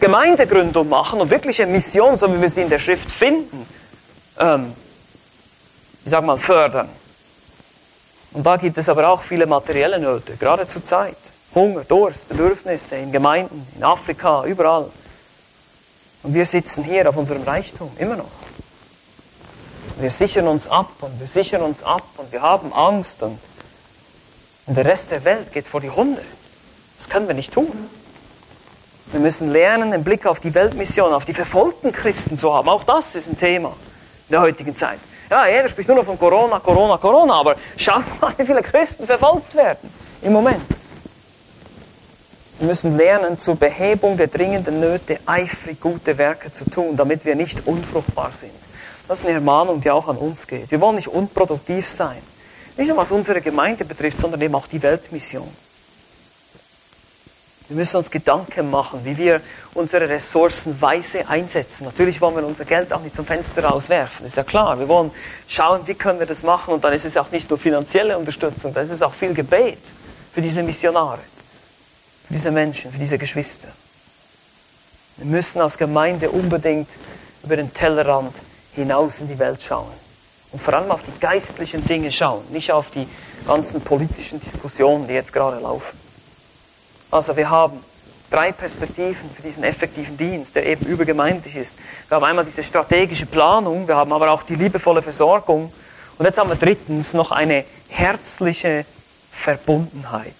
[0.00, 3.66] Gemeindegründung machen und wirkliche Mission, so wie wir sie in der Schrift finden,
[4.38, 4.74] ähm,
[6.04, 6.88] ich sag mal, fördern.
[8.32, 11.16] Und da gibt es aber auch viele materielle Nöte, gerade zur Zeit.
[11.54, 14.90] Hunger, Durst, Bedürfnisse in Gemeinden, in Afrika, überall.
[16.22, 18.30] Und wir sitzen hier auf unserem Reichtum, immer noch.
[19.98, 23.38] Wir sichern uns ab und wir sichern uns ab und wir haben Angst und,
[24.66, 26.20] und der Rest der Welt geht vor die Hunde.
[26.98, 27.88] Das können wir nicht tun.
[29.12, 32.68] Wir müssen lernen, den Blick auf die Weltmission, auf die verfolgten Christen zu haben.
[32.68, 34.98] Auch das ist ein Thema in der heutigen Zeit.
[35.30, 39.06] Ja, jeder spricht nur noch von Corona, Corona, Corona, aber schaut mal, wie viele Christen
[39.06, 39.90] verfolgt werden
[40.22, 40.60] im Moment.
[42.58, 47.34] Wir müssen lernen, zur Behebung der dringenden Nöte eifrig gute Werke zu tun, damit wir
[47.34, 48.52] nicht unfruchtbar sind.
[49.06, 50.70] Das ist eine Ermahnung, die auch an uns geht.
[50.70, 52.16] Wir wollen nicht unproduktiv sein.
[52.76, 55.48] Nicht nur was unsere Gemeinde betrifft, sondern eben auch die Weltmission.
[57.68, 59.40] Wir müssen uns Gedanken machen, wie wir
[59.74, 61.84] unsere Ressourcen weise einsetzen.
[61.84, 64.78] Natürlich wollen wir unser Geld auch nicht zum Fenster rauswerfen, ist ja klar.
[64.78, 65.10] Wir wollen
[65.48, 66.74] schauen, wie können wir das machen.
[66.74, 69.80] Und dann ist es auch nicht nur finanzielle Unterstützung, dann ist es auch viel Gebet
[70.32, 71.18] für diese Missionare,
[72.28, 73.68] für diese Menschen, für diese Geschwister.
[75.16, 76.88] Wir müssen als Gemeinde unbedingt
[77.42, 78.34] über den Tellerrand
[78.76, 79.90] hinaus in die Welt schauen.
[80.52, 83.08] Und vor allem auf die geistlichen Dinge schauen, nicht auf die
[83.44, 86.05] ganzen politischen Diskussionen, die jetzt gerade laufen.
[87.16, 87.82] Also wir haben
[88.30, 91.74] drei Perspektiven für diesen effektiven Dienst, der eben übergemeindlich ist.
[92.08, 95.72] Wir haben einmal diese strategische Planung, wir haben aber auch die liebevolle Versorgung
[96.18, 98.84] und jetzt haben wir drittens noch eine herzliche
[99.32, 100.34] Verbundenheit.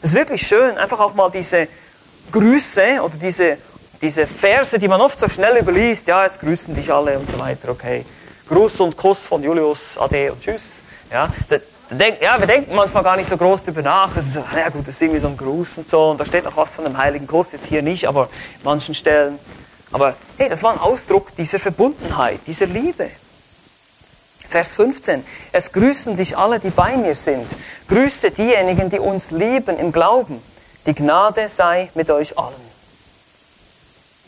[0.00, 1.68] Es ist wirklich schön, einfach auch mal diese
[2.32, 3.58] Grüße oder diese,
[4.00, 7.38] diese Verse, die man oft so schnell überliest, ja, es grüßen dich alle und so
[7.38, 8.06] weiter, okay.
[8.48, 10.80] Gruß und Kuss von Julius, Ade und Tschüss.
[11.10, 11.30] Ja,
[11.90, 14.14] Denk, ja, wir denken manchmal gar nicht so groß darüber nach.
[14.16, 16.10] Es ist so, ja gut, das ist irgendwie so ein Gruß und so.
[16.10, 18.28] Und da steht auch was von dem Heiligen Kuss, jetzt hier nicht, aber
[18.62, 19.38] manchen Stellen.
[19.90, 23.10] Aber hey, das war ein Ausdruck dieser Verbundenheit, dieser Liebe.
[24.50, 25.24] Vers 15.
[25.52, 27.46] Es grüßen dich alle, die bei mir sind.
[27.88, 30.42] Grüße diejenigen, die uns lieben im Glauben.
[30.86, 32.68] Die Gnade sei mit euch allen.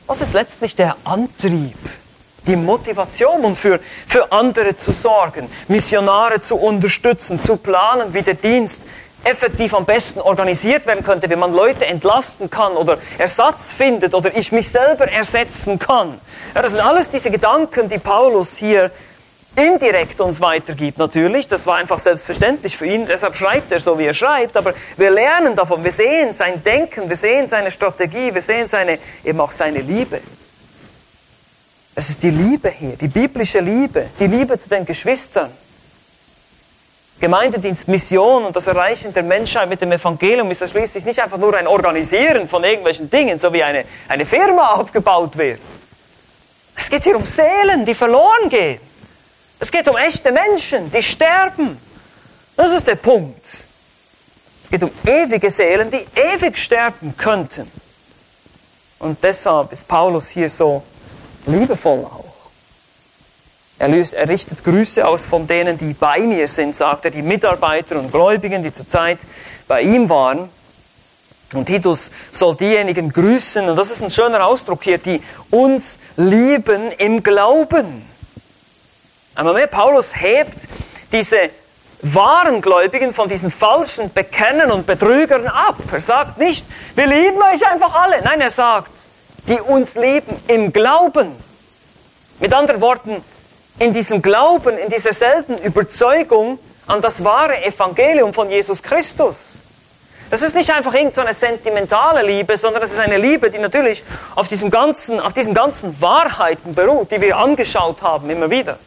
[0.07, 1.79] Was ist letztlich der Antrieb,
[2.47, 8.35] die Motivation, um für, für andere zu sorgen, Missionare zu unterstützen, zu planen, wie der
[8.35, 8.83] Dienst
[9.25, 14.35] effektiv am besten organisiert werden könnte, wenn man Leute entlasten kann oder Ersatz findet oder
[14.35, 16.19] ich mich selber ersetzen kann.
[16.55, 18.91] Ja, das sind alles diese Gedanken, die Paulus hier
[19.57, 21.49] indirekt uns weitergibt natürlich.
[21.49, 24.57] Das war einfach selbstverständlich für ihn, deshalb schreibt er so, wie er schreibt.
[24.57, 28.99] Aber wir lernen davon, wir sehen sein Denken, wir sehen seine Strategie, wir sehen seine,
[29.25, 30.21] eben auch seine Liebe.
[32.01, 35.51] Es ist die Liebe hier, die biblische Liebe, die Liebe zu den Geschwistern.
[37.21, 41.37] Gemeindedienst, Mission und das Erreichen der Menschheit mit dem Evangelium ist ja schließlich nicht einfach
[41.37, 45.61] nur ein Organisieren von irgendwelchen Dingen, so wie eine, eine Firma aufgebaut wird.
[46.75, 48.81] Es geht hier um Seelen, die verloren gehen.
[49.59, 51.77] Es geht um echte Menschen, die sterben.
[52.57, 53.45] Das ist der Punkt.
[54.63, 57.71] Es geht um ewige Seelen, die ewig sterben könnten.
[59.01, 60.83] Und deshalb ist Paulus hier so
[61.53, 62.25] liebevoll auch.
[63.79, 67.23] Er, löst, er richtet Grüße aus von denen, die bei mir sind, sagt er, die
[67.23, 69.19] Mitarbeiter und Gläubigen, die zurzeit
[69.67, 70.51] bei ihm waren.
[71.55, 76.93] Und Titus soll diejenigen grüßen, und das ist ein schöner Ausdruck hier, die uns lieben
[76.93, 78.05] im Glauben.
[79.35, 80.59] Einmal mehr, Paulus hebt
[81.11, 81.51] diese
[82.03, 85.77] wahren Gläubigen von diesen falschen Bekennern und Betrügern ab.
[85.91, 88.21] Er sagt nicht, wir lieben euch einfach alle.
[88.23, 88.91] Nein, er sagt,
[89.51, 91.33] die uns lieben im Glauben.
[92.39, 93.23] Mit anderen Worten,
[93.81, 99.57] in diesem Glauben, in dieser selben Überzeugung an das wahre Evangelium von Jesus Christus.
[100.31, 104.05] Das ist nicht einfach irgendeine so sentimentale Liebe, sondern das ist eine Liebe, die natürlich
[104.37, 108.79] auf, diesem ganzen, auf diesen ganzen Wahrheiten beruht, die wir angeschaut haben immer wieder.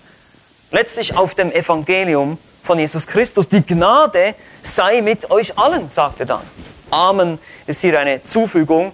[0.71, 3.49] Letztlich auf dem Evangelium von Jesus Christus.
[3.49, 6.43] Die Gnade sei mit euch allen, sagt er dann.
[6.89, 8.93] Amen ist hier eine Zufügung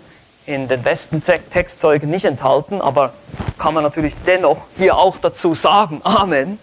[0.49, 3.13] in den besten Textzeugen nicht enthalten, aber
[3.59, 6.01] kann man natürlich dennoch hier auch dazu sagen.
[6.03, 6.57] Amen.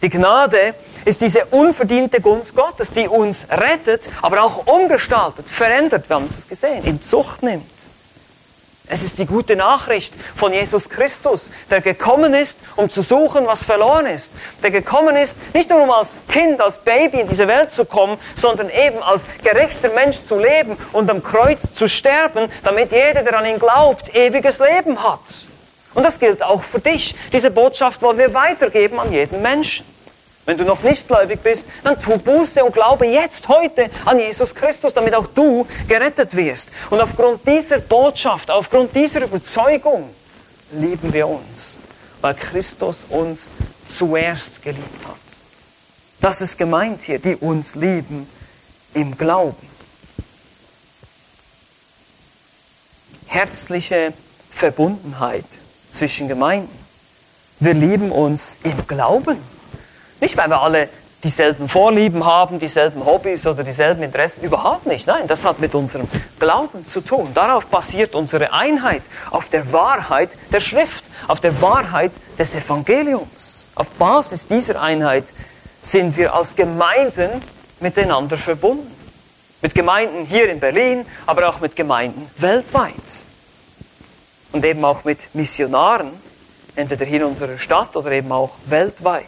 [0.00, 0.74] Die Gnade
[1.04, 6.48] ist diese unverdiente Gunst Gottes, die uns rettet, aber auch umgestaltet, verändert, wir haben es
[6.48, 7.66] gesehen, in Zucht nimmt.
[8.90, 13.62] Es ist die gute Nachricht von Jesus Christus, der gekommen ist, um zu suchen, was
[13.62, 14.32] verloren ist.
[14.62, 18.18] Der gekommen ist, nicht nur um als Kind, als Baby in diese Welt zu kommen,
[18.34, 23.38] sondern eben als gerechter Mensch zu leben und am Kreuz zu sterben, damit jeder, der
[23.38, 25.20] an ihn glaubt, ewiges Leben hat.
[25.94, 27.14] Und das gilt auch für dich.
[27.32, 29.84] Diese Botschaft wollen wir weitergeben an jeden Menschen.
[30.48, 34.54] Wenn du noch nicht gläubig bist, dann tu Buße und glaube jetzt, heute an Jesus
[34.54, 36.70] Christus, damit auch du gerettet wirst.
[36.88, 40.08] Und aufgrund dieser Botschaft, aufgrund dieser Überzeugung
[40.72, 41.76] lieben wir uns,
[42.22, 43.52] weil Christus uns
[43.86, 45.16] zuerst geliebt hat.
[46.22, 48.26] Das ist gemeint hier, die uns lieben
[48.94, 49.68] im Glauben.
[53.26, 54.14] Herzliche
[54.50, 55.44] Verbundenheit
[55.90, 56.78] zwischen Gemeinden.
[57.60, 59.57] Wir lieben uns im Glauben.
[60.20, 60.88] Nicht, weil wir alle
[61.22, 64.42] dieselben Vorlieben haben, dieselben Hobbys oder dieselben Interessen.
[64.42, 65.06] Überhaupt nicht.
[65.06, 67.30] Nein, das hat mit unserem Glauben zu tun.
[67.34, 73.68] Darauf basiert unsere Einheit, auf der Wahrheit der Schrift, auf der Wahrheit des Evangeliums.
[73.74, 75.24] Auf Basis dieser Einheit
[75.80, 77.42] sind wir als Gemeinden
[77.80, 78.94] miteinander verbunden.
[79.60, 82.94] Mit Gemeinden hier in Berlin, aber auch mit Gemeinden weltweit.
[84.52, 86.12] Und eben auch mit Missionaren,
[86.76, 89.24] entweder hier in unserer Stadt oder eben auch weltweit.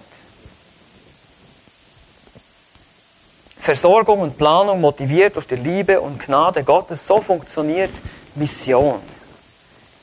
[3.60, 7.06] Versorgung und Planung motiviert durch die Liebe und Gnade Gottes.
[7.06, 7.90] So funktioniert
[8.34, 9.00] Mission,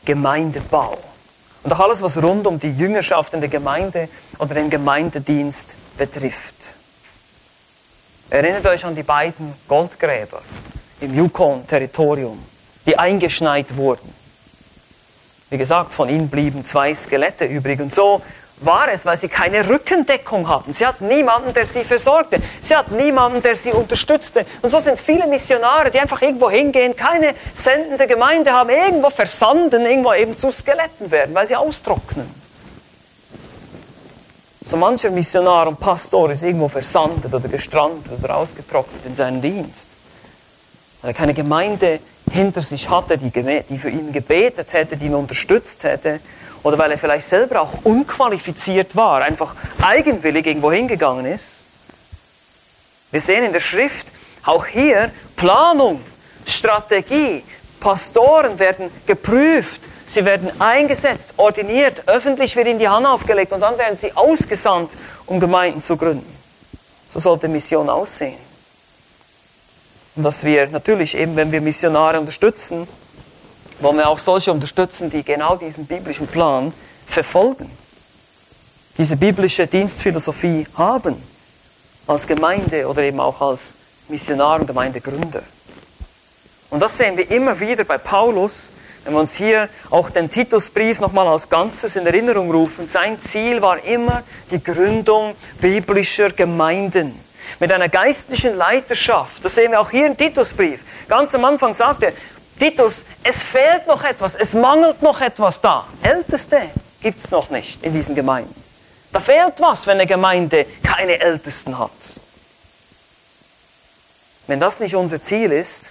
[0.06, 0.96] Gemeindebau.
[1.64, 6.76] Und auch alles, was rund um die Jüngerschaft in der Gemeinde oder den Gemeindedienst betrifft.
[8.30, 10.42] Erinnert euch an die beiden Goldgräber
[11.02, 12.38] im Yukon-Territorium,
[12.86, 14.14] die eingeschneit wurden.
[15.50, 17.80] Wie gesagt, von ihnen blieben zwei Skelette übrig.
[17.80, 18.22] Und so
[18.60, 20.74] war es, weil sie keine Rückendeckung hatten.
[20.74, 22.40] Sie hatten niemanden, der sie versorgte.
[22.60, 24.46] Sie hatten niemanden, der sie unterstützte.
[24.62, 29.86] Und so sind viele Missionare, die einfach irgendwo hingehen, keine sendende Gemeinde haben, irgendwo versanden,
[29.86, 32.28] irgendwo eben zu Skeletten werden, weil sie austrocknen.
[34.66, 39.92] So mancher Missionar und Pastor ist irgendwo versandet oder gestrandet oder ausgetrocknet in seinem Dienst.
[41.02, 42.00] Weil er keine Gemeinde
[42.30, 46.20] hinter sich hatte, die, die für ihn gebetet hätte, die ihn unterstützt hätte
[46.64, 51.62] oder weil er vielleicht selber auch unqualifiziert war, einfach eigenwillig irgendwo hingegangen ist.
[53.12, 54.06] Wir sehen in der Schrift
[54.46, 56.02] auch hier Planung,
[56.46, 57.44] Strategie.
[57.80, 63.78] Pastoren werden geprüft, sie werden eingesetzt, ordiniert, öffentlich wird ihnen die Hand aufgelegt und dann
[63.78, 64.92] werden sie ausgesandt,
[65.28, 66.36] um Gemeinden zu gründen.
[67.08, 68.48] So sollte Mission aussehen.
[70.16, 72.88] Und dass wir natürlich eben, wenn wir Missionare unterstützen,
[73.80, 76.74] wollen wir auch solche unterstützen, die genau diesen biblischen Plan
[77.06, 77.70] verfolgen.
[78.98, 81.22] Diese biblische Dienstphilosophie haben
[82.08, 83.72] als Gemeinde oder eben auch als
[84.08, 85.44] Missionar und Gemeindegründer.
[86.70, 88.70] Und das sehen wir immer wieder bei Paulus,
[89.04, 92.88] wenn wir uns hier auch den Titusbrief nochmal als Ganzes in Erinnerung rufen.
[92.88, 97.18] Sein Ziel war immer die Gründung biblischer Gemeinden
[97.60, 99.44] mit einer geistlichen Leiterschaft.
[99.46, 100.82] Das sehen wir auch hier im Titusbrief.
[101.08, 102.12] Ganz am Anfang sagt er,
[102.60, 105.86] Titus, es fehlt noch etwas, es mangelt noch etwas da.
[106.02, 106.70] Älteste
[107.02, 108.56] gibt es noch nicht in diesen Gemeinden.
[109.12, 111.92] Da fehlt was, wenn eine Gemeinde keine Ältesten hat.
[114.48, 115.84] Wenn das nicht unser Ziel ist,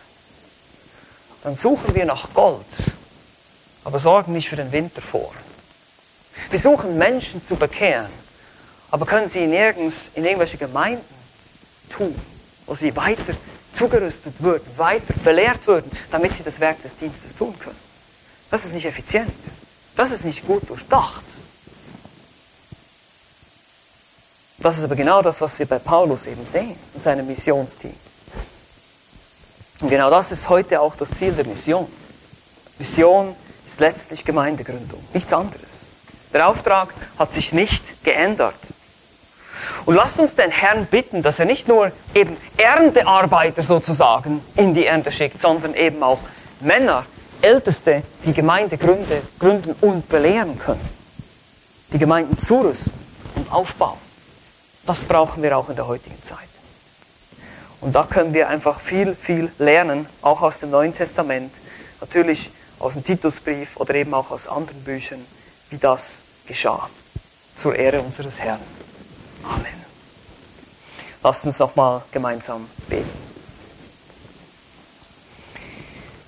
[1.45, 2.67] dann suchen wir nach Gold,
[3.85, 5.33] aber sorgen nicht für den Winter vor.
[6.51, 8.11] Wir suchen Menschen zu bekehren,
[8.91, 11.05] aber können sie nirgends in irgendwelche Gemeinden
[11.91, 12.15] tun,
[12.67, 13.35] wo sie weiter
[13.77, 17.79] zugerüstet würden, weiter belehrt würden, damit sie das Werk des Dienstes tun können.
[18.51, 19.33] Das ist nicht effizient.
[19.97, 21.25] Das ist nicht gut durchdacht.
[24.59, 27.95] Das ist aber genau das, was wir bei Paulus eben sehen in seinem Missionsteam.
[29.81, 31.87] Und genau das ist heute auch das Ziel der Mission.
[32.79, 35.89] Mission ist letztlich Gemeindegründung, nichts anderes.
[36.33, 38.55] Der Auftrag hat sich nicht geändert.
[39.85, 44.87] Und lasst uns den Herrn bitten, dass er nicht nur eben Erntearbeiter sozusagen in die
[44.87, 46.19] Ernte schickt, sondern eben auch
[46.61, 47.07] Männer,
[47.43, 50.89] Älteste, die Gemeinde gründen und belehren können.
[51.93, 52.93] Die Gemeinden zurüsten
[53.35, 53.99] und aufbauen.
[54.87, 56.39] Das brauchen wir auch in der heutigen Zeit.
[57.81, 61.53] Und da können wir einfach viel, viel lernen, auch aus dem Neuen Testament,
[62.01, 65.25] natürlich aus dem Titusbrief oder eben auch aus anderen Büchern,
[65.71, 66.89] wie das geschah.
[67.55, 68.61] Zur Ehre unseres Herrn.
[69.49, 69.85] Amen.
[71.23, 73.09] Lasst uns nochmal gemeinsam beten.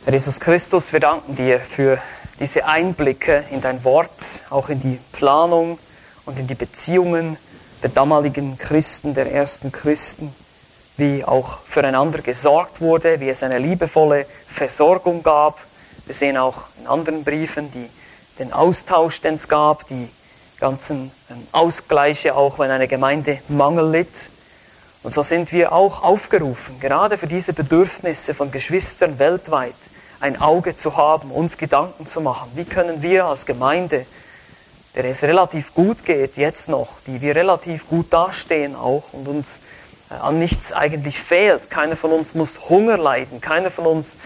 [0.04, 2.00] Herr Jesus Christus, wir danken dir für
[2.40, 5.78] diese Einblicke in dein Wort, auch in die Planung
[6.24, 7.36] und in die Beziehungen
[7.82, 10.34] der damaligen Christen, der ersten Christen,
[10.96, 15.58] wie auch füreinander gesorgt wurde, wie es eine liebevolle Versorgung gab.
[16.06, 17.88] Wir sehen auch in anderen Briefen die,
[18.38, 20.08] den Austausch, den es gab, die
[20.60, 24.30] ganzen ähm, Ausgleiche, auch wenn eine Gemeinde Mangel litt.
[25.02, 29.74] Und so sind wir auch aufgerufen, gerade für diese Bedürfnisse von Geschwistern weltweit
[30.20, 32.50] ein Auge zu haben, uns Gedanken zu machen.
[32.54, 34.06] Wie können wir als Gemeinde
[34.98, 39.60] der es relativ gut geht jetzt noch, die wir relativ gut dastehen auch und uns
[40.10, 41.70] äh, an nichts eigentlich fehlt.
[41.70, 44.16] Keiner von uns muss Hunger leiden, keiner von uns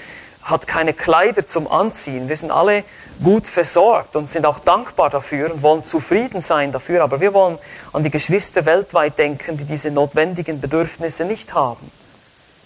[0.43, 2.29] hat keine Kleider zum Anziehen.
[2.29, 2.85] Wir sind alle
[3.23, 7.03] gut versorgt und sind auch dankbar dafür und wollen zufrieden sein dafür.
[7.03, 7.59] Aber wir wollen
[7.93, 11.91] an die Geschwister weltweit denken, die diese notwendigen Bedürfnisse nicht haben.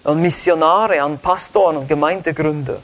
[0.05, 2.81] An Missionare, an Pastoren und Gemeindegründer,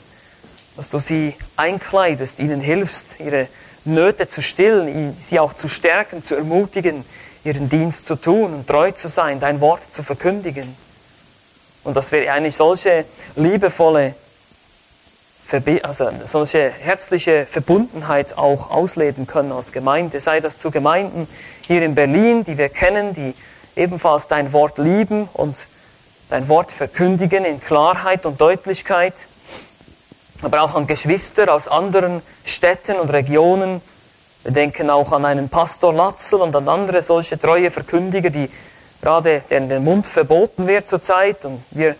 [0.75, 3.47] dass du sie einkleidest, ihnen hilfst, ihre
[3.85, 7.05] Nöte zu stillen, sie auch zu stärken, zu ermutigen,
[7.43, 10.75] ihren Dienst zu tun und treu zu sein, dein Wort zu verkündigen.
[11.83, 13.05] Und dass wir eine solche
[13.35, 14.15] liebevolle,
[15.83, 20.19] also solche herzliche Verbundenheit auch ausleben können als Gemeinde.
[20.19, 21.27] Sei das zu Gemeinden
[21.67, 23.35] hier in Berlin, die wir kennen, die
[23.75, 25.67] ebenfalls dein Wort lieben und
[26.29, 29.13] dein Wort verkündigen in Klarheit und Deutlichkeit
[30.43, 33.81] aber auch an Geschwister aus anderen Städten und Regionen.
[34.43, 38.49] Wir denken auch an einen Pastor Latzel und an andere solche treue Verkündiger, die
[39.01, 41.45] gerade deren der Mund verboten wird zurzeit.
[41.45, 41.95] Und wir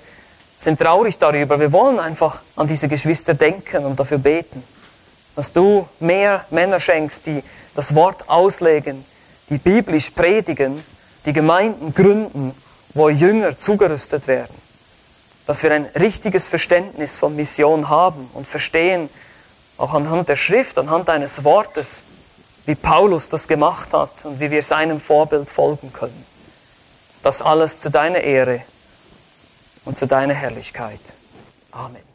[0.58, 1.60] sind traurig darüber.
[1.60, 4.64] Wir wollen einfach an diese Geschwister denken und dafür beten,
[5.36, 7.44] dass du mehr Männer schenkst, die
[7.76, 9.04] das Wort auslegen,
[9.50, 10.84] die biblisch predigen,
[11.26, 12.54] die Gemeinden gründen,
[12.94, 14.64] wo Jünger zugerüstet werden
[15.46, 19.10] dass wir ein richtiges Verständnis von Mission haben und verstehen,
[19.78, 22.04] auch anhand der Schrift, anhand eines Wortes,
[22.66, 26.26] wie Paulus das gemacht hat und wie wir seinem Vorbild folgen können.
[27.24, 28.62] Das alles zu deiner Ehre
[29.86, 31.00] und zu deiner Herrlichkeit.
[31.72, 32.13] Amen.